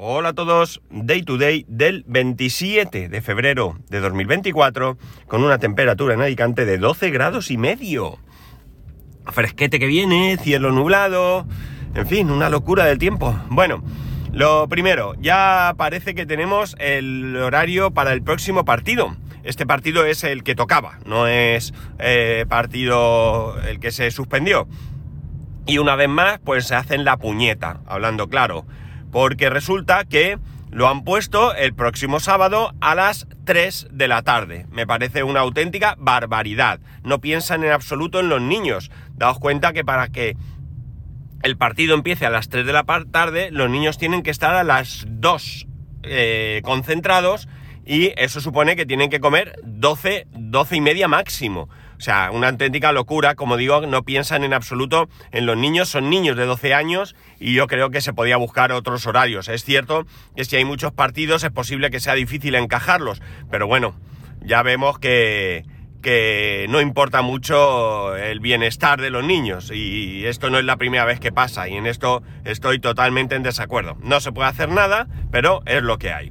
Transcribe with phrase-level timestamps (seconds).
[0.00, 6.14] Hola a todos, Day to Day del 27 de febrero de 2024 con una temperatura
[6.14, 8.20] en Alicante de 12 grados y medio.
[9.26, 11.48] Fresquete que viene, cielo nublado,
[11.96, 13.36] en fin, una locura del tiempo.
[13.48, 13.82] Bueno,
[14.32, 19.16] lo primero, ya parece que tenemos el horario para el próximo partido.
[19.42, 24.68] Este partido es el que tocaba, no es eh, partido el que se suspendió.
[25.66, 28.64] Y una vez más, pues se hacen la puñeta, hablando claro
[29.10, 30.38] porque resulta que
[30.70, 34.66] lo han puesto el próximo sábado a las 3 de la tarde.
[34.70, 36.80] Me parece una auténtica barbaridad.
[37.02, 38.90] No piensan en absoluto en los niños.
[39.14, 40.36] Daos cuenta que para que
[41.42, 44.64] el partido empiece a las 3 de la tarde, los niños tienen que estar a
[44.64, 45.66] las 2
[46.02, 47.48] eh, concentrados
[47.86, 51.70] y eso supone que tienen que comer 12, 12 y media máximo.
[51.98, 56.08] O sea, una auténtica locura, como digo, no piensan en absoluto en los niños, son
[56.08, 59.48] niños de 12 años y yo creo que se podía buscar otros horarios.
[59.48, 63.96] Es cierto que si hay muchos partidos es posible que sea difícil encajarlos, pero bueno,
[64.40, 65.64] ya vemos que,
[66.00, 71.04] que no importa mucho el bienestar de los niños y esto no es la primera
[71.04, 73.96] vez que pasa y en esto estoy totalmente en desacuerdo.
[74.02, 76.30] No se puede hacer nada, pero es lo que hay.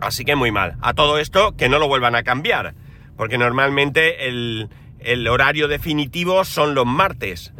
[0.00, 0.76] Así que muy mal.
[0.82, 2.74] A todo esto que no lo vuelvan a cambiar
[3.16, 4.68] porque normalmente el,
[5.28, 7.52] horario definitivo son los martes.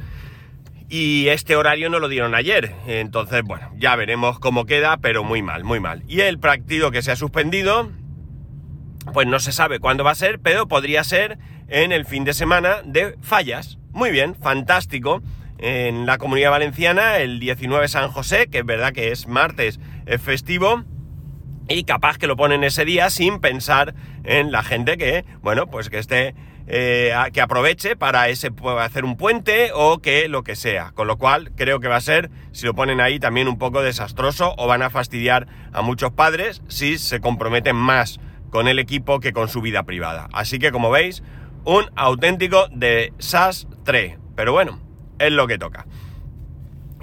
[0.89, 2.75] Y este horario no lo dieron ayer.
[2.86, 6.03] Entonces, bueno, ya veremos cómo queda, pero muy mal, muy mal.
[6.06, 7.91] Y el partido que se ha suspendido,
[9.14, 12.34] pues no se sabe cuándo va a ser, pero podría ser en el fin de
[12.34, 13.78] semana de fallas.
[13.92, 15.22] Muy bien, fantástico.
[15.59, 20.20] En la comunidad valenciana, el 19 San José, que es verdad que es martes, es
[20.20, 20.84] festivo
[21.69, 23.94] y capaz que lo ponen ese día sin pensar
[24.25, 26.34] en la gente que, bueno, pues que esté,
[26.67, 30.93] eh, que aproveche para ese, hacer un puente o que lo que sea.
[30.93, 33.83] Con lo cual creo que va a ser, si lo ponen ahí, también un poco
[33.83, 39.21] desastroso o van a fastidiar a muchos padres si se comprometen más con el equipo
[39.21, 40.28] que con su vida privada.
[40.33, 41.22] Así que como veis,
[41.65, 44.19] un auténtico desastre.
[44.37, 44.81] Pero bueno,
[45.19, 45.87] es lo que toca.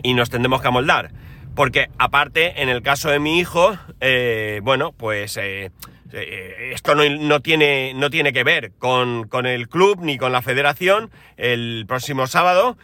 [0.03, 1.11] Y nos tendremos que amoldar.
[1.55, 5.71] Porque aparte, en el caso de mi hijo, eh, bueno, pues eh,
[6.13, 10.41] eh, esto no, tiene, no tiene que ver con, con el club ni con la
[10.41, 11.09] federación.
[11.37, 12.77] El próximo sábado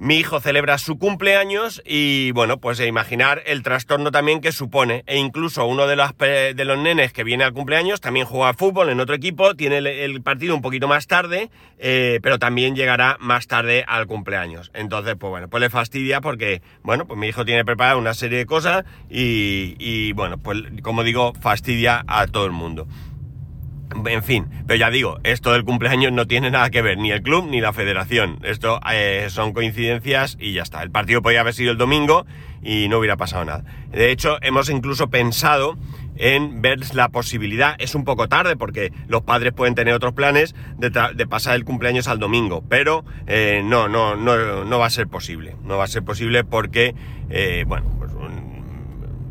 [0.00, 5.04] mi hijo celebra su cumpleaños y bueno, pues imaginar el trastorno también que supone.
[5.06, 8.88] E incluso uno de los, de los nenes que viene al cumpleaños también juega fútbol
[8.88, 13.46] en otro equipo, tiene el, partido un poquito más tarde, eh, pero también llegará más
[13.46, 14.70] tarde al cumpleaños.
[14.72, 18.38] Entonces, pues bueno, pues le fastidia porque, bueno, pues mi hijo tiene preparada una serie
[18.38, 22.86] de cosas y, y bueno, pues como digo, fastidia a todo el mundo.
[24.06, 27.22] En fin, pero ya digo, esto del cumpleaños no tiene nada que ver, ni el
[27.22, 28.38] club ni la federación.
[28.44, 30.82] Esto eh, son coincidencias y ya está.
[30.82, 32.24] El partido podría haber sido el domingo
[32.62, 33.64] y no hubiera pasado nada.
[33.90, 35.76] De hecho, hemos incluso pensado
[36.16, 40.54] en ver la posibilidad, es un poco tarde porque los padres pueden tener otros planes
[40.76, 40.90] de,
[41.26, 45.56] pasar el cumpleaños al domingo, pero eh, no, no, no, no va a ser posible.
[45.64, 46.94] No va a ser posible porque,
[47.30, 48.10] eh, bueno, pues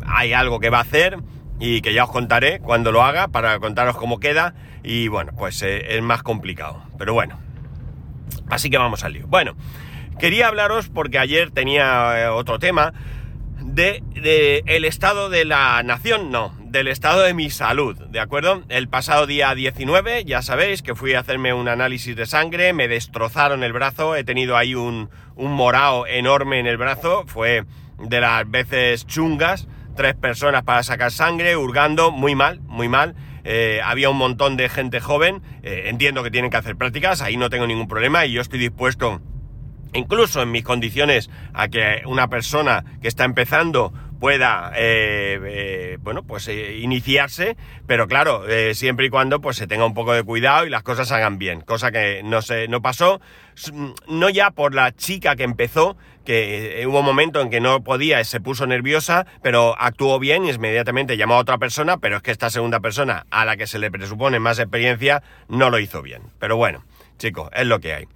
[0.06, 1.20] hay algo que va a hacer
[1.60, 4.54] y que ya os contaré cuando lo haga para contaros cómo queda
[4.84, 7.40] y bueno, pues eh, es más complicado, pero bueno.
[8.50, 9.28] Así que vamos al lío.
[9.28, 9.56] Bueno,
[10.20, 12.94] quería hablaros porque ayer tenía eh, otro tema
[13.62, 18.64] de, de, el estado de la nación, no, del estado de mi salud, ¿de acuerdo?
[18.70, 22.88] El pasado día 19, ya sabéis que fui a hacerme un análisis de sangre, me
[22.88, 27.66] destrozaron el brazo, he tenido ahí un, un morao enorme en el brazo, fue
[28.00, 29.68] de las veces chungas
[30.00, 33.16] tres personas para sacar sangre, hurgando, muy mal, muy mal.
[33.44, 37.36] Eh, había un montón de gente joven, eh, entiendo que tienen que hacer prácticas, ahí
[37.36, 39.20] no tengo ningún problema y yo estoy dispuesto,
[39.92, 46.48] incluso en mis condiciones, a que una persona que está empezando pueda, eh, bueno, pues
[46.48, 50.84] iniciarse, pero claro, siempre y cuando pues se tenga un poco de cuidado y las
[50.84, 53.20] cosas hagan bien, cosa que no se, no pasó,
[54.08, 57.84] no ya por la chica que empezó, que eh, hubo un momento en que no
[57.84, 62.24] podía, se puso nerviosa, pero actuó bien y inmediatamente llamó a otra persona, pero es
[62.24, 66.02] que esta segunda persona a la que se le presupone más experiencia no lo hizo
[66.02, 66.24] bien.
[66.40, 66.84] Pero bueno,
[67.18, 68.08] chicos, es lo que hay.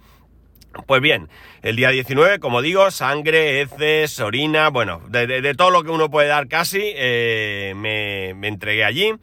[0.86, 1.28] Pues bien,
[1.62, 6.28] el día 19, como digo, sangre, heces, orina, bueno, de, todo lo que uno puede
[6.28, 9.14] dar casi, eh, me, entregué allí.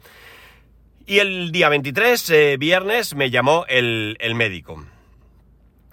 [1.06, 4.82] Y el día 23, eh, viernes, me llamó el, el médico.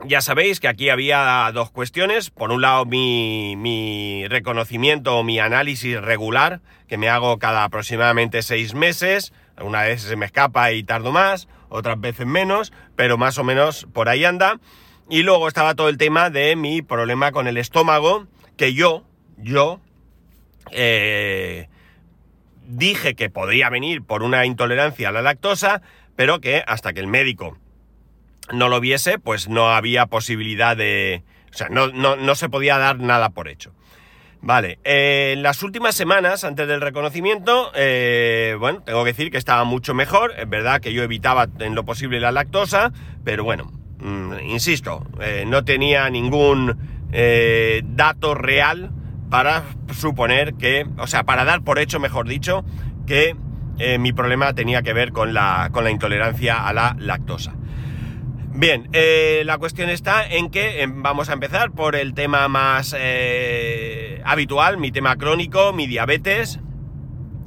[0.05, 2.29] Ya sabéis que aquí había dos cuestiones.
[2.29, 8.73] Por un lado, mi, reconocimiento o mi análisis regular, que me hago cada aproximadamente seis
[8.73, 9.33] meses.
[9.61, 13.87] Una vez se me escapa y tardo más, otras veces menos, pero más o menos
[13.91, 14.59] por ahí anda.
[15.09, 19.03] Y luego estaba todo el tema de mi problema con el estómago, que yo,
[19.37, 19.81] yo,
[20.71, 21.67] eh,
[22.67, 25.81] dije que podría venir por una intolerancia a la lactosa,
[26.15, 27.57] pero que hasta que el médico
[28.53, 31.23] no lo viese, pues no había posibilidad de...
[31.51, 33.73] O sea, no, no, se podía dar nada por hecho.
[34.41, 39.37] Vale, eh, en las últimas semanas, antes del reconocimiento, eh, bueno, tengo que decir que
[39.37, 40.33] estaba mucho mejor.
[40.37, 42.93] Es verdad que yo evitaba en lo posible la lactosa,
[43.23, 46.99] pero bueno, mm, insisto, eh, no tenía ningún
[47.83, 48.91] dato real
[49.31, 52.63] para suponer que, o sea, para dar por hecho, mejor dicho,
[53.07, 53.35] que
[53.97, 57.55] mi problema tenía que ver con la, con la intolerancia a la lactosa.
[58.53, 62.95] Bien, eh, la cuestión está en que em, vamos a empezar por el tema más
[62.97, 66.59] eh, habitual, mi tema crónico, mi diabetes.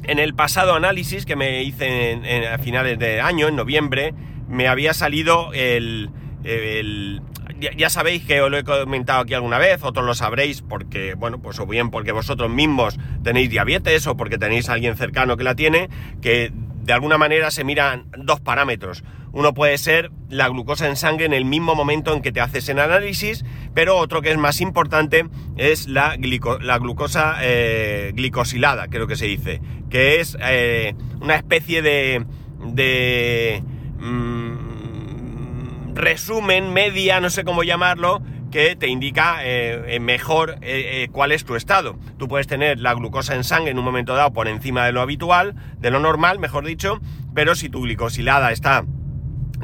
[0.05, 4.15] En el pasado análisis que me hice a finales de año, en noviembre,
[4.49, 6.11] me había salido el...
[7.77, 11.41] ya, sabéis que os lo he comentado aquí alguna vez, otros lo sabréis porque, bueno,
[11.41, 15.45] pues o bien porque vosotros mismos tenéis diabetes o porque tenéis a alguien cercano que
[15.45, 15.89] la tiene,
[16.21, 21.25] que de alguna manera se miran dos parámetros uno puede ser la glucosa en sangre
[21.27, 23.45] en el mismo momento en que te haces el análisis,
[23.75, 25.27] pero otro que es más importante
[25.57, 26.17] es la,
[26.61, 32.27] la glucosa eh, glicosilada, creo que se dice, que es eh, una especie de,
[32.67, 33.63] de
[33.99, 40.57] mm, resumen, media, no sé cómo llamarlo, que te indica eh, mejor
[41.11, 41.97] cuál es tu estado.
[42.19, 45.01] Tú puedes tener la glucosa en sangre en un momento dado por encima de lo
[45.01, 47.01] habitual, de lo normal, mejor dicho,
[47.35, 48.85] pero si tu glicosilada está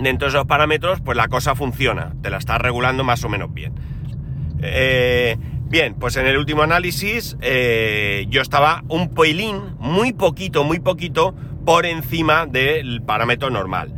[0.03, 3.53] dentro de esos parámetros, pues la cosa funciona, te la estás regulando más o menos
[3.53, 3.75] bien.
[4.63, 10.81] Eh, bien, pues en el último análisis eh, yo estaba un poilín, muy poquito, muy
[10.81, 11.35] poquito,
[11.65, 13.93] por encima del parámetro normal.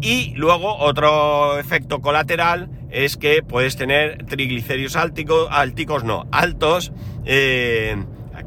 [0.00, 6.92] Y luego otro efecto colateral es que puedes tener triglicéridos álticos no, altos,
[7.24, 7.96] eh,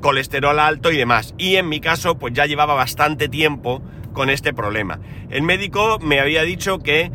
[0.02, 1.36] colesterol alto y demás.
[1.38, 3.82] Y en mi caso, pues ya llevaba bastante tiempo
[4.14, 5.00] con este problema.
[5.30, 7.12] El médico me había dicho que,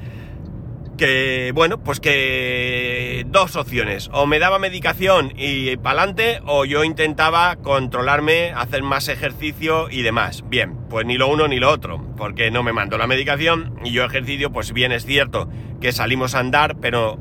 [0.96, 6.84] que bueno, pues que dos opciones, o me daba medicación y para adelante, o yo
[6.84, 10.44] intentaba controlarme, hacer más ejercicio y demás.
[10.48, 13.92] Bien, pues ni lo uno ni lo otro, porque no me mandó la medicación y
[13.92, 15.48] yo ejercicio, pues bien es cierto
[15.80, 17.18] que salimos a andar, pero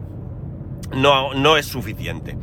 [0.94, 2.38] no, no es suficiente.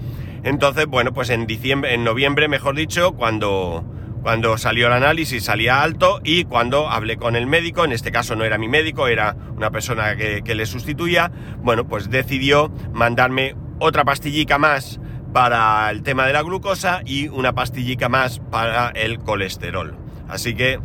[0.45, 3.85] Entonces, bueno, pues en diciembre, en noviembre, mejor dicho, cuando
[4.23, 8.37] cuando salió el análisis salía alto y cuando hablé con el médico, en este caso
[8.37, 14.05] no era mi médico, era una persona que, le sustituía, bueno, pues decidió mandarme otra
[14.05, 15.01] pastillica más
[15.33, 19.97] para el tema de la glucosa y una pastillica más para el colesterol.
[20.29, 20.79] Así que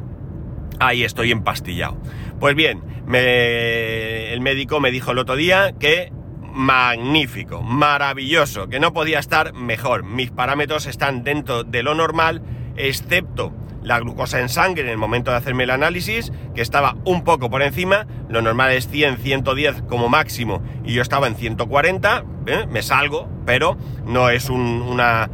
[0.80, 1.98] ahí estoy empastillado.
[2.40, 2.82] Pues bien,
[3.14, 6.12] el médico me dijo el otro día que
[6.54, 10.04] magnífico, maravilloso, que no podía estar mejor.
[10.04, 12.42] Mis parámetros están dentro de lo normal
[12.78, 13.54] excepto
[13.84, 17.50] la glucosa en sangre en el momento de hacerme el análisis, que estaba un poco
[17.50, 22.66] por encima, lo normal es 100, 110 como máximo, y yo estaba en 140, ¿eh?
[22.70, 25.30] me salgo, pero no es una,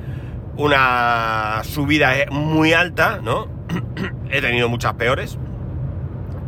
[0.58, 3.48] una subida muy alta, ¿no?
[4.30, 5.40] He tenido muchas peores.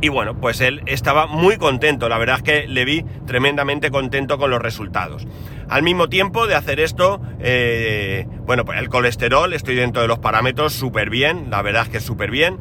[0.01, 4.37] Y bueno, pues él estaba muy contento, la verdad es que le vi tremendamente contento
[4.37, 5.25] con los resultados.
[5.69, 10.19] Al mismo tiempo de hacer esto, eh, bueno, pues el colesterol, estoy dentro de los
[10.19, 12.59] parámetros súper bien, la verdad es que súper bien.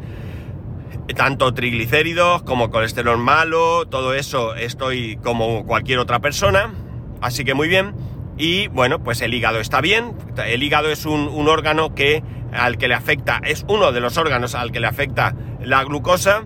[1.17, 6.73] Tanto triglicéridos como colesterol malo, todo eso estoy como cualquier otra persona,
[7.21, 7.95] así que muy bien.
[8.39, 10.15] Y bueno, pues el hígado está bien.
[10.47, 14.17] El hígado es un, un órgano que al que le afecta, es uno de los
[14.17, 16.45] órganos al que le afecta la glucosa.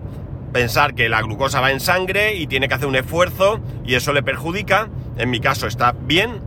[0.53, 4.13] Pensar que la glucosa va en sangre y tiene que hacer un esfuerzo y eso
[4.13, 4.89] le perjudica.
[5.17, 6.41] En mi caso está bien,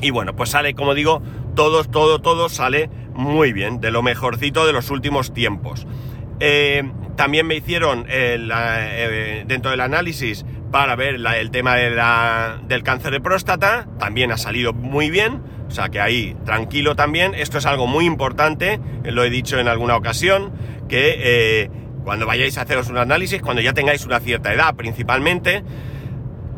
[0.00, 1.22] y bueno, pues sale, como digo,
[1.54, 5.86] todo, todo, todo sale muy bien, de lo mejorcito de los últimos tiempos.
[6.38, 13.20] Eh, también me hicieron eh, dentro del análisis para ver el tema del cáncer de
[13.20, 17.86] próstata, también ha salido muy bien, o sea que ahí tranquilo también, esto es algo
[17.86, 20.52] muy importante, lo he dicho en alguna ocasión,
[20.88, 21.70] que eh,
[22.04, 25.62] cuando vayáis a haceros un análisis, cuando ya tengáis una cierta edad principalmente,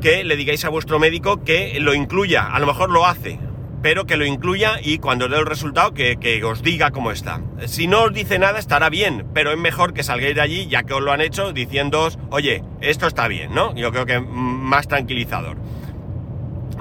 [0.01, 2.47] que le digáis a vuestro médico que lo incluya.
[2.47, 3.39] A lo mejor lo hace,
[3.83, 7.41] pero que lo incluya y cuando dé el resultado que, os diga cómo está.
[7.67, 10.85] Si no os dice nada estará bien, pero es mejor que salgáis de allí ya
[10.85, 13.75] que os lo han hecho diciéndoos, oye, esto está bien, ¿no?
[13.75, 15.57] Yo creo que más tranquilizador.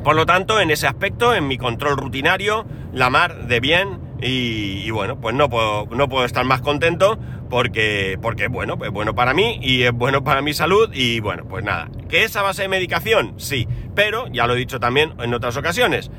[0.03, 4.89] Por lo tanto, en ese aspecto, en mi control rutinario, la mar de bien y,
[4.91, 7.19] bueno, pues no puedo, no puedo estar más contento
[7.51, 11.43] porque, porque bueno, es bueno para mí y es bueno para mi salud y bueno,
[11.43, 11.89] pues nada.
[12.07, 13.33] ¿Que es a base de medicación?
[13.37, 16.09] Sí, pero ya lo he dicho también en otras ocasiones,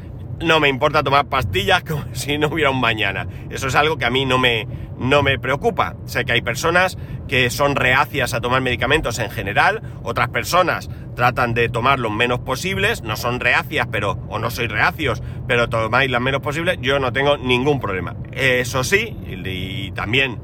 [0.41, 3.27] no me importa tomar pastillas como si no hubiera un mañana.
[3.49, 5.97] Eso es algo que a mí no me, no me preocupa.
[6.05, 6.99] Sé que hay personas
[7.29, 12.41] que son reacias a tomar medicamentos en general, otras personas tratan de tomar lo menos
[12.41, 16.99] posibles, no son reacias, pero, o no sois reacios, pero tomáis las menos posibles, yo
[16.99, 18.17] no tengo ningún problema.
[18.33, 20.39] Eso sí, y, también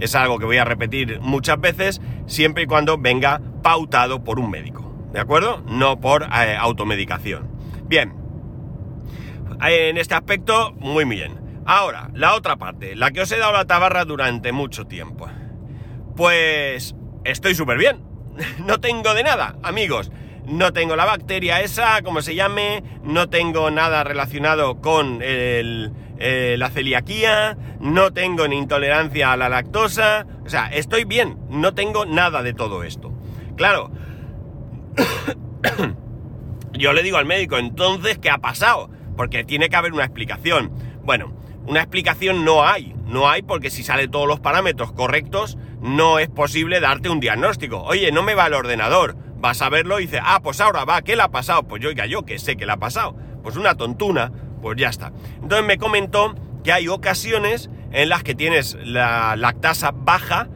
[0.00, 4.50] es algo que voy a repetir muchas veces, siempre y cuando venga pautado por un
[4.50, 5.62] médico, ¿de acuerdo?
[5.66, 7.48] No por eh, automedicación.
[7.86, 8.14] Bien,
[9.62, 11.38] en este aspecto, muy bien.
[11.66, 15.28] Ahora, la otra parte, la que os he dado la tabarra durante mucho tiempo.
[16.16, 18.02] Pues estoy súper bien.
[18.66, 20.10] No tengo de nada, amigos.
[20.46, 25.20] No tengo la bacteria esa, como se llame, no tengo nada relacionado con
[26.20, 31.74] eh, la celiaquía, no tengo ni intolerancia a la lactosa, o sea, estoy bien, no
[31.74, 33.12] tengo nada de todo esto.
[33.56, 33.90] Claro,
[36.72, 38.90] yo le digo al médico, entonces, ¿qué ha pasado?
[39.16, 40.70] Porque tiene que haber una explicación.
[41.02, 41.34] Bueno,
[41.66, 46.28] una explicación no hay, no hay porque si sale todos los parámetros correctos, no es
[46.28, 47.82] posible darte un diagnóstico.
[47.82, 51.02] Oye, no me va el ordenador, vas a verlo y dices, ah, pues ahora va,
[51.02, 51.62] ¿qué le ha pasado?
[51.64, 53.16] Pues yo, oiga, yo que sé que le ha pasado.
[53.42, 54.30] Pues una tontuna,
[54.60, 55.12] pues ya está.
[55.42, 60.48] Entonces me comentó que hay ocasiones en las que tienes la lactasa baja,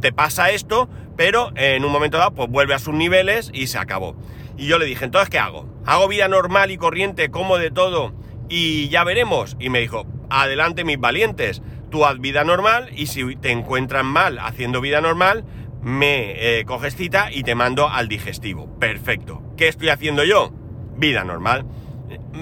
[0.00, 3.78] te pasa esto, pero en un momento dado, pues vuelve a sus niveles y se
[3.78, 4.16] acabó.
[4.56, 5.66] Y yo le dije, entonces, ¿qué hago?
[5.86, 8.12] ¿Hago vida normal y corriente, como de todo,
[8.48, 9.56] y ya veremos?
[9.58, 14.38] Y me dijo, adelante mis valientes, tú haz vida normal y si te encuentran mal
[14.38, 15.44] haciendo vida normal,
[15.82, 18.68] me eh, coges cita y te mando al digestivo.
[18.78, 19.42] Perfecto.
[19.56, 20.52] ¿Qué estoy haciendo yo?
[20.96, 21.64] Vida normal.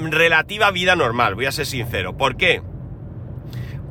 [0.05, 2.17] Relativa vida normal, voy a ser sincero.
[2.17, 2.62] ¿Por qué?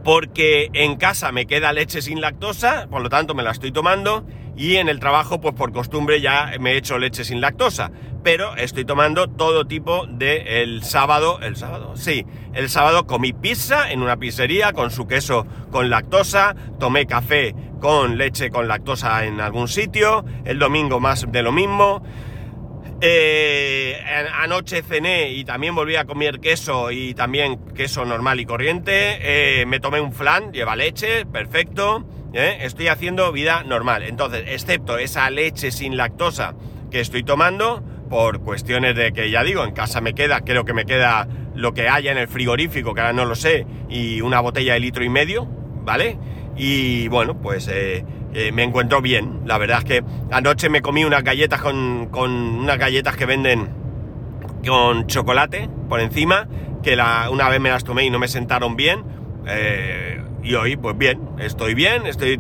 [0.03, 4.25] Porque en casa me queda leche sin lactosa, por lo tanto me la estoy tomando,
[4.55, 7.91] y en el trabajo, pues por costumbre ya me he hecho leche sin lactosa
[8.25, 13.91] pero estoy tomando todo tipo de el sábado, el sábado, sí, el sábado comí pizza
[13.91, 19.41] en una pizzería con su queso con lactosa, tomé café con leche con lactosa en
[19.41, 22.01] algún sitio, el domingo más de lo mismo.
[23.01, 24.01] Eh,
[24.41, 29.19] anoche cené y también volví a comer queso y también queso normal y corriente.
[29.21, 32.05] Eh, me tomé un flan, lleva leche, perfecto.
[32.33, 32.59] ¿eh?
[32.61, 34.03] Estoy haciendo vida normal.
[34.03, 36.55] Entonces, excepto esa leche sin lactosa
[36.89, 40.73] que estoy tomando, por cuestiones de que ya digo, en casa me queda, creo que
[40.73, 44.39] me queda lo que haya en el frigorífico, que ahora no lo sé, y una
[44.39, 45.45] botella de litro y medio,
[45.83, 46.17] ¿vale?
[46.55, 47.69] Y bueno, pues
[48.37, 49.43] eh, me encuentro bien.
[49.45, 53.69] La verdad es que anoche me comí unas galletas con, con unas galletas que venden
[54.67, 56.49] con chocolate por encima,
[56.83, 59.05] que la, una vez me las tomé y no me sentaron bien.
[59.47, 62.37] Eh, y hoy, pues bien, estoy bien, estoy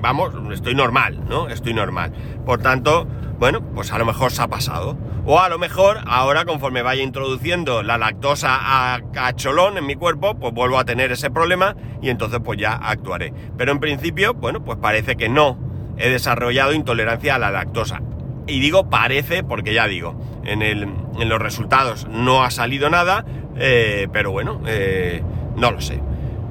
[0.00, 1.48] vamos, estoy normal, ¿no?
[1.48, 2.12] Estoy normal.
[2.46, 3.06] Por tanto,
[3.38, 4.96] bueno, pues a lo mejor se ha pasado.
[5.24, 10.36] O a lo mejor ahora conforme vaya introduciendo la lactosa a cacholón en mi cuerpo,
[10.36, 13.32] pues vuelvo a tener ese problema y entonces pues ya actuaré.
[13.56, 15.58] Pero en principio, bueno, pues parece que no
[15.98, 18.02] he desarrollado intolerancia a la lactosa.
[18.46, 23.24] Y digo parece porque ya digo, en, el, en los resultados no ha salido nada,
[23.58, 25.22] eh, pero bueno, eh,
[25.56, 26.00] no lo sé.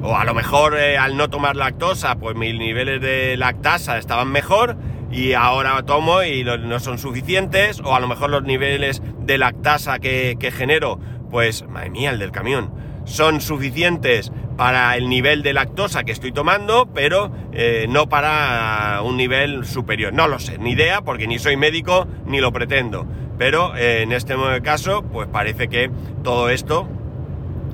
[0.03, 4.31] O a lo mejor eh, al no tomar lactosa, pues mis niveles de lactasa estaban
[4.31, 4.75] mejor
[5.15, 9.99] y ahora tomo y no son suficientes, o a lo mejor los niveles de lactasa
[9.99, 10.99] que, genero,
[11.31, 12.73] pues, madre mía, el del camión,
[13.05, 19.15] son suficientes para el nivel de lactosa que estoy tomando, pero eh, no para un
[19.15, 20.11] nivel superior.
[20.11, 23.07] No lo sé, ni idea, porque ni soy médico ni lo pretendo.
[23.37, 25.89] Pero eh, en este caso, pues parece que
[26.23, 26.89] todo esto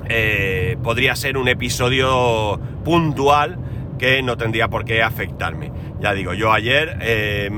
[0.08, 3.58] eh, podría ser un episodio puntual
[4.02, 5.70] que no tendría por qué afectarme.
[6.00, 7.50] Ya digo, yo ayer eh,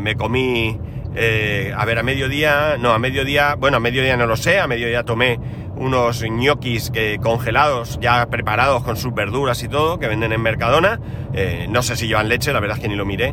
[0.00, 0.76] me, comí,
[1.14, 4.66] eh, a ver, a mediodía, no, a mediodía, bueno, a mediodía no lo sé, a
[4.66, 5.38] mediodía tomé
[5.76, 10.98] unos ñoquis que, congelados, ya preparados con sus verduras y todo, que venden en Mercadona.
[11.34, 13.32] Eh, no sé si llevan leche, la verdad es que ni lo miré.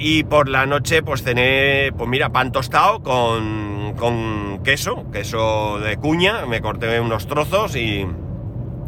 [0.00, 5.98] y por la noche, pues cené, pues mira, pan tostado con, con queso, queso de
[5.98, 8.04] cuña, me corté unos trozos y,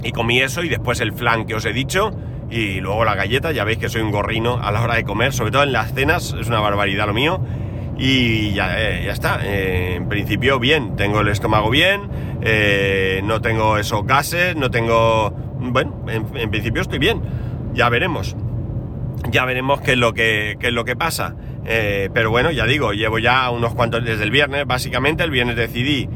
[0.02, 2.12] y comí eso y después el flan que os he dicho
[2.50, 5.32] y luego la galleta, ya veis que soy un gorrino a la hora de comer,
[5.32, 7.40] sobre todo en las cenas, es una barbaridad lo mío.
[7.98, 12.02] Y ya, eh, ya está, eh, en principio bien, tengo el estómago bien,
[12.42, 15.30] eh, no tengo esos gases, no tengo...
[15.58, 17.20] Bueno, en, principio estoy bien,
[17.74, 18.36] ya veremos.
[19.28, 21.34] Ya veremos qué es lo que, qué es lo que pasa.
[21.64, 26.08] pero bueno, ya digo, llevo ya unos cuantos desde el viernes, básicamente, el viernes decidí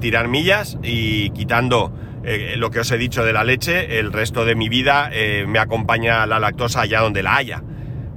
[0.00, 1.92] tirar millas y quitando
[2.28, 5.44] eh, lo que os he dicho de la leche, el resto de mi vida eh,
[5.46, 7.62] me acompaña la lactosa allá donde la haya.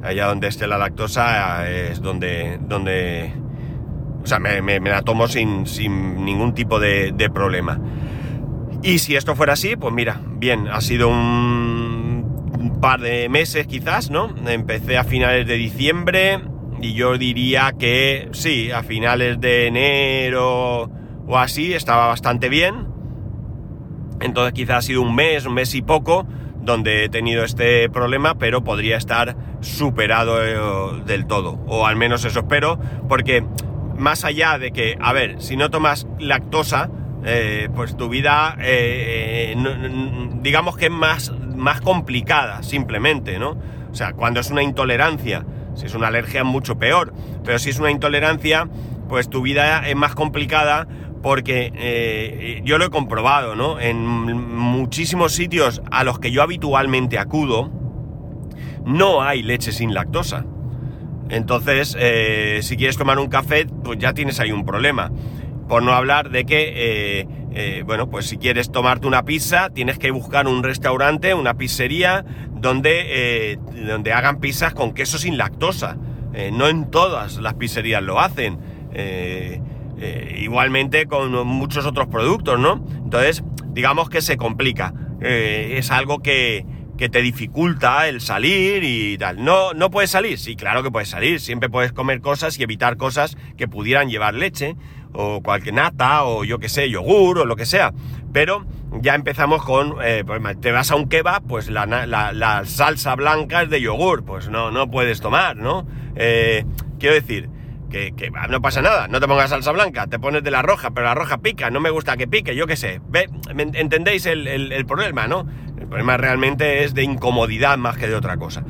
[0.01, 3.31] Allá donde esté la lactosa eh, es donde, donde
[4.23, 5.63] o sea, me, la tomo sin,
[6.25, 7.79] ningún tipo de, problema.
[8.81, 14.09] Y si esto fuera así, pues mira, bien, ha sido un par de meses quizás,
[14.09, 14.33] ¿no?
[14.47, 16.39] Empecé a finales de diciembre
[16.81, 20.89] y yo diría que sí, a finales de enero
[21.27, 22.98] o así estaba bastante bien.
[24.21, 26.27] Entonces quizás ha sido un mes, un mes y poco
[26.61, 31.59] donde he tenido este problema, pero podría estar superado eh, del todo.
[31.67, 33.43] O al menos eso espero, porque
[33.97, 36.89] más allá de que, a ver, si no tomas lactosa,
[37.25, 39.55] eh, pues tu vida, eh,
[40.41, 43.57] digamos que es más, más complicada, simplemente, ¿no?
[43.91, 45.45] O sea, cuando es una intolerancia,
[45.75, 47.13] si es una alergia, mucho peor.
[47.43, 48.69] Pero si es una intolerancia,
[49.07, 50.87] pues tu vida es más complicada
[51.21, 53.79] porque eh, yo lo he comprobado, ¿no?
[53.79, 57.69] En muchísimos sitios a los que yo habitualmente acudo,
[58.85, 60.45] no hay leche sin lactosa.
[61.29, 65.11] Entonces, eh, si quieres tomar un café, pues ya tienes ahí un problema.
[65.67, 70.09] Por no hablar de que, eh, bueno, pues si quieres tomarte una pizza, tienes que
[70.09, 75.97] buscar un restaurante, una pizzería, donde, donde hagan pizzas con queso sin lactosa.
[76.53, 78.57] no en todas las pizzerías lo hacen.
[80.37, 82.83] Igualmente con muchos otros productos, ¿no?
[83.03, 84.93] Entonces, digamos que se complica.
[85.21, 86.65] Eh, es algo que,
[86.97, 89.43] que, te dificulta el salir y tal.
[89.43, 91.39] No, no puedes salir, sí, claro que puedes salir.
[91.39, 94.75] Siempre puedes comer cosas y evitar cosas que pudieran llevar leche,
[95.13, 97.93] o cualquier nata, o yo que sé, yogur, o lo que sea.
[98.31, 98.65] Pero
[99.01, 103.63] ya empezamos con, eh, pues, te vas a un kebab, pues la, la, salsa blanca
[103.63, 105.87] es de yogur, pues no, no puedes tomar, ¿no?
[106.99, 107.49] quiero decir,
[107.89, 111.07] que, no pasa nada, no te pongas salsa blanca, te pones de la roja, pero
[111.07, 113.01] la roja pica, no me gusta que pique, yo qué sé.
[113.09, 115.45] Ve, ¿Entendéis el, problema, no?
[115.77, 118.63] El problema realmente es de incomodidad más que de otra cosa.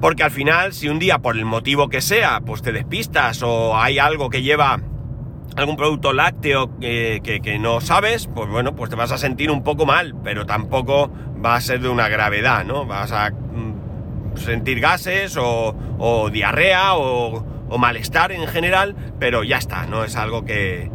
[0.00, 3.76] Porque al final, si un día, por el motivo que sea, pues te despistas o
[3.76, 4.80] hay algo que lleva
[5.56, 9.62] algún producto lácteo que, que, no sabes, pues bueno, pues te vas a sentir un
[9.62, 11.10] poco mal, pero tampoco
[11.44, 12.86] va a ser de una gravedad, ¿no?
[12.86, 19.86] Vas a mm, sentir gases o diarrea o, o malestar en general, pero ya está,
[19.86, 20.90] no es algo que,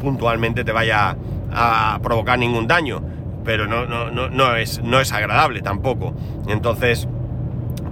[0.00, 1.16] puntualmente te vaya
[1.52, 3.02] a provocar ningún daño,
[3.44, 6.14] pero no, no, no, no, es, no es agradable tampoco.
[6.48, 7.08] Entonces,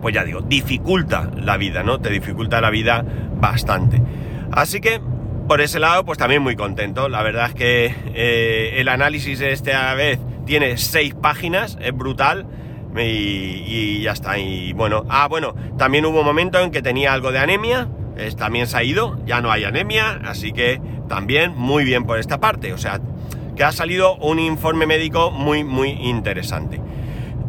[0.03, 2.01] pues ya digo, dificulta la vida, ¿no?
[2.01, 3.05] Te dificulta la vida
[3.37, 4.03] bastante.
[4.53, 5.01] Así que,
[5.49, 7.09] por ese lado, pues también muy contento.
[7.09, 12.47] La verdad es que eh, el análisis de esta vez tiene seis páginas, es brutal.
[12.97, 14.39] Y, y, ya está.
[14.39, 17.89] Y bueno, ah, bueno, también hubo un momento en que tenía algo de anemia,
[18.37, 22.41] también se ha ido, ya no hay anemia, así que también muy bien por esta
[22.41, 22.73] parte.
[22.73, 23.01] O sea,
[23.57, 26.81] que ha salido un informe médico muy, muy interesante.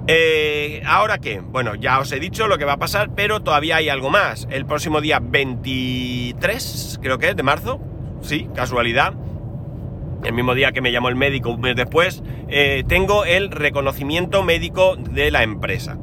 [0.08, 1.40] Eh, ¿Ahora qué?
[1.40, 4.48] Bueno, ya os he dicho lo que va a pasar, pero todavía hay algo más.
[4.52, 7.80] El próximo día 23, creo que es, de marzo,
[8.22, 9.16] sí, casualidad,
[10.24, 14.44] el mismo día que me llamó el médico un mes después, eh, tengo el reconocimiento
[14.44, 15.98] médico de la empresa.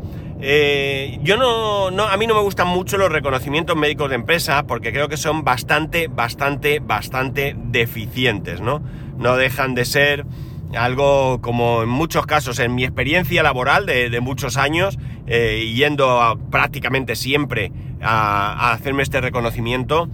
[0.44, 4.64] Eh, yo no, no, a mí no me gustan mucho los reconocimientos médicos de empresa
[4.64, 8.82] porque creo que son bastante, bastante, bastante deficientes, ¿no?
[9.18, 10.26] No dejan de ser
[10.76, 17.14] algo como en muchos casos, en mi experiencia laboral de, muchos años, eh, yendo prácticamente
[17.14, 17.70] siempre
[18.02, 20.08] a, hacerme este reconocimiento,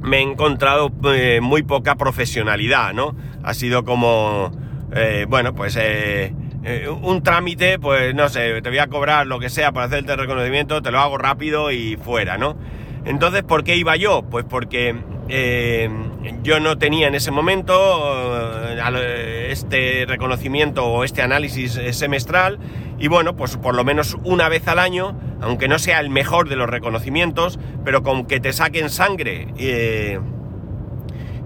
[0.00, 3.14] me he encontrado eh, muy poca profesionalidad, ¿no?
[3.42, 4.50] Ha sido como,
[5.28, 5.76] bueno, pues
[6.68, 10.14] eh, un trámite, pues no sé, te voy a cobrar lo que sea para hacerte
[10.14, 12.56] el reconocimiento, te lo hago rápido y fuera, ¿no?
[13.04, 14.22] Entonces, ¿por qué iba yo?
[14.28, 14.96] Pues porque
[15.28, 15.88] eh,
[16.42, 17.72] yo no tenía en ese momento
[18.68, 22.58] eh, este reconocimiento o este análisis semestral
[22.98, 26.48] y bueno, pues por lo menos una vez al año, aunque no sea el mejor
[26.48, 29.46] de los reconocimientos, pero con que te saquen sangre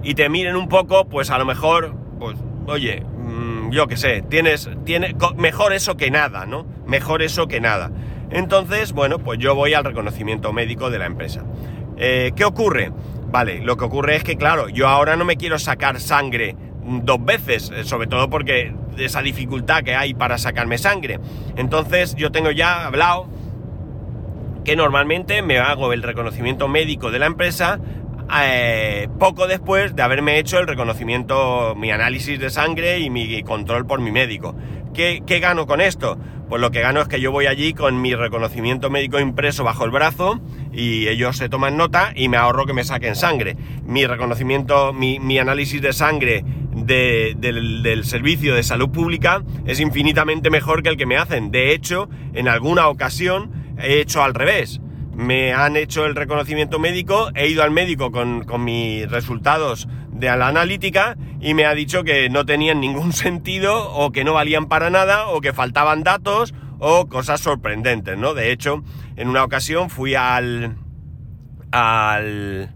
[0.03, 3.03] y te miren un poco, pues a lo mejor, pues oye,
[3.71, 6.67] yo qué sé, tienes, tiene, mejor eso que nada, ¿no?
[6.87, 7.91] Mejor eso que nada.
[8.31, 11.45] Entonces, bueno, pues yo voy al reconocimiento médico de la empresa.
[11.97, 12.93] Eh, ¿Qué ocurre?
[13.31, 17.25] Vale, lo que ocurre es que, claro, yo ahora no me quiero sacar sangre dos
[17.25, 21.21] veces, eh, sobre todo porque esa dificultad que hay para sacarme sangre.
[21.57, 23.29] Entonces, yo tengo ya hablado
[24.65, 27.81] que normalmente me hago el reconocimiento médico de la empresa
[28.45, 33.87] eh, poco después de haberme hecho el reconocimiento, mi análisis de sangre y mi control
[33.87, 34.55] por mi médico.
[34.95, 36.19] ¿Qué, gano con esto?
[36.49, 39.85] Pues lo que gano es que yo voy allí con mi reconocimiento médico impreso bajo
[39.85, 40.41] el brazo
[40.73, 43.57] y ellos se toman nota y me ahorro que me saquen sangre.
[43.85, 50.83] Mi reconocimiento, mi, análisis de sangre del, del, servicio de salud pública es infinitamente mejor
[50.83, 51.51] que el que me hacen.
[51.51, 54.81] De hecho, en alguna ocasión he hecho al revés
[55.21, 60.35] me han hecho el reconocimiento médico, he ido al médico con, con mis resultados de
[60.37, 64.67] la analítica y me ha dicho que no tenían ningún sentido o que no valían
[64.67, 68.33] para nada o que faltaban datos o cosas sorprendentes, ¿no?
[68.33, 68.83] De hecho,
[69.17, 70.77] en una ocasión fui al...
[71.71, 72.75] al...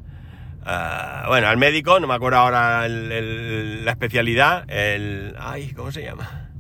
[0.67, 5.35] ah, bueno, al médico, no me acuerdo ahora el- la especialidad, el...
[5.39, 6.51] Ay, ¿cómo se llama?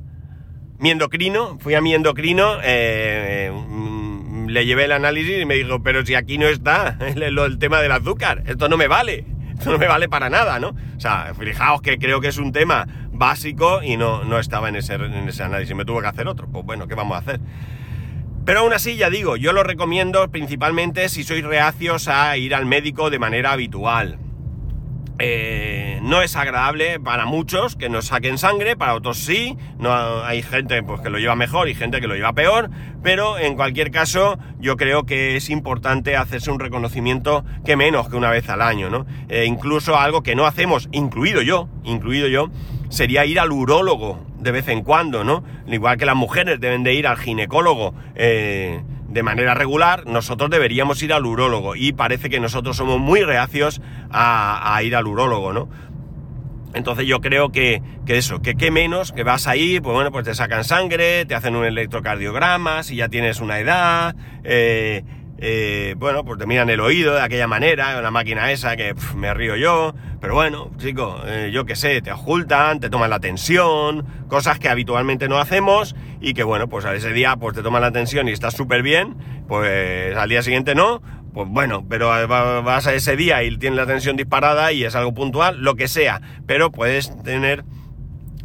[0.78, 4.13] Mi endocrino, fui a mi endocrino, eh, mm,
[4.54, 7.80] le llevé el análisis y me dijo, pero si aquí no está el, el tema
[7.80, 10.68] del azúcar, esto no me vale, esto no me vale para nada, ¿no?
[10.68, 14.76] O sea, fijaos que creo que es un tema básico y no, no estaba en
[14.76, 17.40] ese, en ese análisis, me tuvo que hacer otro, pues bueno, ¿qué vamos a hacer?
[18.44, 22.64] Pero aún así, ya digo, yo lo recomiendo principalmente si sois reacios a ir al
[22.64, 24.18] médico de manera habitual.
[25.18, 29.56] Eh, no es agradable para muchos que nos saquen sangre, para otros sí.
[29.78, 32.70] No hay gente pues, que lo lleva mejor y gente que lo lleva peor,
[33.02, 38.16] pero en cualquier caso yo creo que es importante hacerse un reconocimiento que menos que
[38.16, 39.06] una vez al año, ¿no?
[39.28, 42.50] Eh, incluso algo que no hacemos, incluido yo, incluido yo,
[42.88, 45.44] sería ir al urólogo de vez en cuando, ¿no?
[45.66, 47.94] Igual que las mujeres deben de ir al ginecólogo.
[48.14, 48.82] eh,
[49.14, 53.80] de manera regular, nosotros deberíamos ir al urólogo y parece que nosotros somos muy reacios
[54.10, 55.68] a, ir al urólogo, ¿no?
[56.74, 60.24] Entonces yo creo que, que eso, que qué menos, que vas ahí, pues bueno, pues
[60.24, 65.04] te sacan sangre, te hacen un electrocardiograma, si ya tienes una edad, eh,
[65.46, 69.34] eh, bueno, pues te miran el oído de aquella manera, una máquina esa que me
[69.34, 74.06] río yo, pero bueno, chicos, eh, yo qué sé, te ocultan, te toman la tensión,
[74.28, 77.82] cosas que habitualmente no hacemos y que bueno, pues a ese día pues te toman
[77.82, 81.02] la tensión y estás súper bien, pues al día siguiente no,
[81.34, 84.94] pues bueno, pero va- vas a ese día y tienes la tensión disparada y es
[84.94, 87.64] algo puntual, lo que sea, pero puedes tener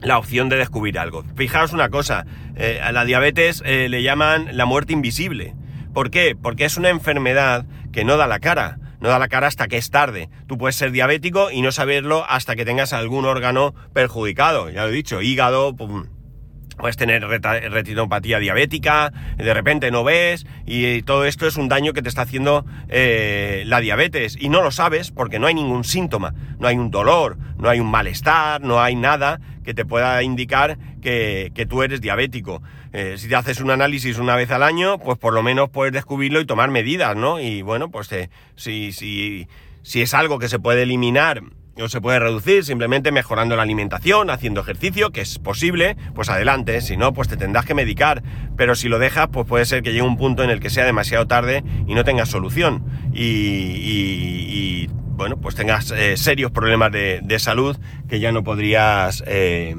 [0.01, 1.23] la opción de descubrir algo.
[1.37, 2.25] Fijaos una cosa,
[2.57, 5.55] eh, a la diabetes le llaman la muerte invisible.
[5.93, 6.35] ¿Por qué?
[6.41, 9.77] Porque es una enfermedad que no da la cara, no da la cara hasta que
[9.77, 10.29] es tarde.
[10.47, 14.89] Tú puedes ser diabético y no saberlo hasta que tengas algún órgano perjudicado, ya lo
[14.89, 21.57] he dicho, hígado, puedes tener retinopatía diabética, de repente no ves, y todo esto es
[21.57, 25.47] un daño que te está haciendo eh, la diabetes, y no lo sabes porque no
[25.47, 29.73] hay ningún síntoma, no hay un dolor, no hay un malestar, no hay nada que
[29.73, 32.61] te pueda indicar que, que tú eres diabético.
[32.93, 35.93] Eh, si te haces un análisis una vez al año, pues por lo menos puedes
[35.93, 37.39] descubrirlo y tomar medidas, ¿no?
[37.39, 39.47] Y bueno, pues eh, si, si,
[39.83, 41.41] si es algo que se puede eliminar
[41.81, 46.81] o se puede reducir simplemente mejorando la alimentación, haciendo ejercicio, que es posible, pues adelante,
[46.81, 48.21] si no, pues te tendrás que medicar,
[48.57, 50.83] pero si lo dejas, pues puede ser que llegue un punto en el que sea
[50.83, 52.83] demasiado tarde y no tengas solución.
[53.13, 57.77] Y, y- y, bueno, pues tengas eh, serios problemas de, de salud
[58.09, 59.75] que ya no podrías, eh,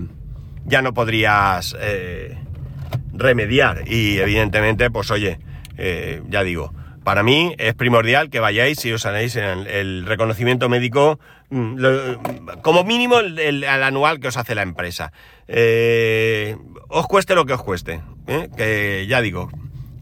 [0.65, 2.39] ya no podrías eh,
[3.21, 5.39] remediar y evidentemente, pues oye,
[5.79, 6.73] eh, ya digo,
[7.05, 11.19] para mí es primordial que vayáis y os hagáis el, reconocimiento médico,
[11.51, 11.85] mm,
[12.63, 15.13] como mínimo el, el- al anual que os hace la empresa.
[15.49, 16.57] Eh,
[16.89, 18.49] os cueste lo que os cueste, ¿eh?
[18.57, 19.51] que ya digo,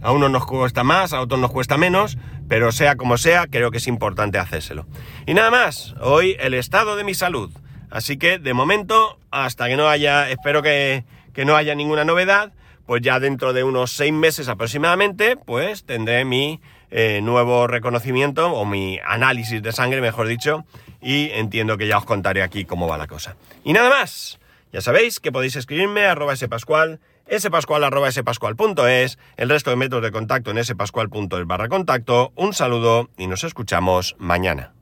[0.02, 3.70] a unos nos cuesta más, a otros nos cuesta menos, pero sea como sea, creo
[3.70, 4.86] que es importante hacérselo.
[5.26, 7.50] Y nada más, hoy el estado de mi salud.
[7.90, 12.52] Así que de momento, hasta que no haya, espero que, que no haya ninguna novedad,
[12.88, 16.58] pues ya dentro de unos seis meses aproximadamente, pues tendré mi
[16.90, 20.64] eh, nuevo reconocimiento o mi análisis de sangre, mejor dicho,
[21.02, 23.36] y entiendo que ya os contaré aquí cómo va la cosa.
[23.62, 24.40] Y nada más,
[24.72, 26.98] ya sabéis que podéis escribirme a arroba spascual,
[27.30, 33.10] spascual arroba spascual.es, el resto de métodos de contacto en spascual.es barra contacto, un saludo
[33.18, 34.77] y nos escuchamos mañana.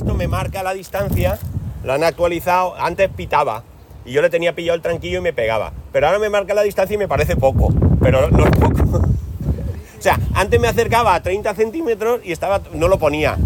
[0.00, 1.38] Esto me marca la distancia,
[1.84, 3.64] lo han actualizado, antes pitaba
[4.06, 6.62] y yo le tenía pillado el tranquillo y me pegaba, pero ahora me marca la
[6.62, 9.02] distancia y me parece poco, pero no es poco.
[9.98, 13.36] O sea, antes me acercaba a 30 centímetros y estaba, no lo ponía.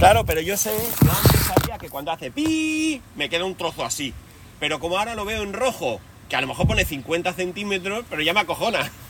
[0.00, 0.72] Claro, pero yo sé,
[1.04, 4.12] yo antes sabía que cuando hace pi, me queda un trozo así.
[4.58, 8.20] Pero como ahora lo veo en rojo, que a lo mejor pone 50 centímetros, pero
[8.20, 8.90] ya me acojona.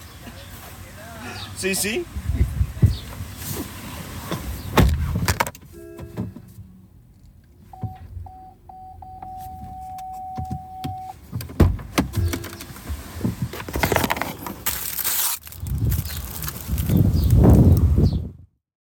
[1.57, 2.05] Sí, sí.